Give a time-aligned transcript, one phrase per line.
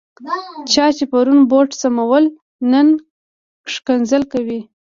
[0.71, 2.25] چا چې پرون بوټ سمول،
[2.71, 2.87] نن
[3.87, 4.59] کنځل کوي.